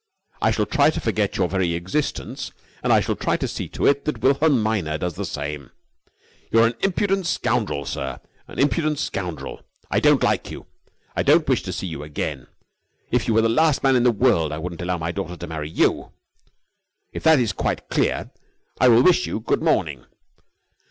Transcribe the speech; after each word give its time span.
I 0.41 0.49
shall 0.49 0.65
try 0.65 0.89
to 0.89 0.99
forget 0.99 1.37
your 1.37 1.47
very 1.47 1.75
existence, 1.75 2.51
and 2.81 2.91
I 2.91 3.01
shall 3.01 3.15
see 3.45 3.67
to 3.67 3.85
it 3.85 4.05
that 4.05 4.21
Wilhelmina 4.23 4.97
does 4.97 5.13
the 5.13 5.25
same! 5.25 5.69
You're 6.49 6.65
an 6.65 6.73
impudent 6.79 7.27
scoundrel, 7.27 7.85
sir! 7.85 8.19
An 8.47 8.57
impudent 8.57 8.97
scoundrel! 8.97 9.63
I 9.91 9.99
don't 9.99 10.23
like 10.23 10.49
you! 10.49 10.65
I 11.15 11.21
don't 11.21 11.47
wish 11.47 11.61
to 11.61 11.71
see 11.71 11.85
you 11.85 12.01
again! 12.01 12.47
If 13.11 13.27
you 13.27 13.35
were 13.35 13.43
the 13.43 13.47
last 13.49 13.83
man 13.83 13.95
in 13.95 14.01
the 14.01 14.11
world 14.11 14.51
I 14.51 14.57
wouldn't 14.57 14.81
allow 14.81 14.97
my 14.97 15.11
daughter 15.11 15.37
to 15.37 15.45
marry 15.45 15.69
you! 15.69 16.11
If 17.13 17.21
that 17.21 17.39
is 17.39 17.53
quite 17.53 17.87
clear, 17.89 18.31
I 18.79 18.87
will 18.87 19.03
wish 19.03 19.27
you 19.27 19.39
good 19.39 19.61
morning!" 19.61 20.07